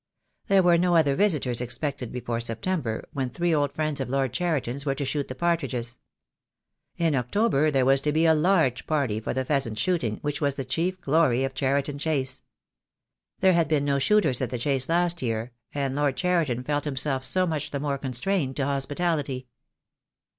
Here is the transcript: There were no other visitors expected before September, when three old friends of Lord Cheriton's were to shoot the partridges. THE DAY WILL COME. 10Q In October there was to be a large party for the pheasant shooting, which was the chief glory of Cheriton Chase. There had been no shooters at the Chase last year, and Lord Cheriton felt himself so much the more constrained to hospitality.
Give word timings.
There 0.47 0.63
were 0.63 0.79
no 0.79 0.95
other 0.95 1.15
visitors 1.15 1.61
expected 1.61 2.11
before 2.11 2.39
September, 2.39 3.07
when 3.13 3.29
three 3.29 3.53
old 3.53 3.71
friends 3.71 4.01
of 4.01 4.09
Lord 4.09 4.33
Cheriton's 4.33 4.83
were 4.83 4.95
to 4.95 5.05
shoot 5.05 5.27
the 5.27 5.35
partridges. 5.35 5.99
THE 6.97 7.03
DAY 7.03 7.05
WILL 7.05 7.05
COME. 7.05 7.05
10Q 7.05 7.07
In 7.07 7.15
October 7.19 7.69
there 7.69 7.85
was 7.85 8.01
to 8.01 8.11
be 8.11 8.25
a 8.25 8.33
large 8.33 8.87
party 8.87 9.19
for 9.19 9.35
the 9.35 9.45
pheasant 9.45 9.77
shooting, 9.77 10.15
which 10.23 10.41
was 10.41 10.55
the 10.55 10.65
chief 10.65 10.99
glory 11.01 11.43
of 11.43 11.53
Cheriton 11.53 11.99
Chase. 11.99 12.41
There 13.41 13.53
had 13.53 13.67
been 13.67 13.85
no 13.85 13.99
shooters 13.99 14.41
at 14.41 14.49
the 14.49 14.57
Chase 14.57 14.89
last 14.89 15.21
year, 15.21 15.51
and 15.71 15.95
Lord 15.95 16.17
Cheriton 16.17 16.63
felt 16.63 16.85
himself 16.85 17.23
so 17.23 17.45
much 17.45 17.69
the 17.69 17.79
more 17.79 17.99
constrained 17.99 18.55
to 18.55 18.65
hospitality. 18.65 19.45